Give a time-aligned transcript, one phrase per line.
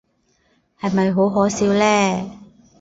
[0.79, 2.31] 係咪好可笑呢？